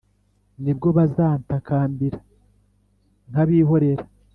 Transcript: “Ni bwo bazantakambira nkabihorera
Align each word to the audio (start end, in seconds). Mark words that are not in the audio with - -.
“Ni 0.63 0.71
bwo 0.77 0.87
bazantakambira 0.97 2.19
nkabihorera 3.29 4.03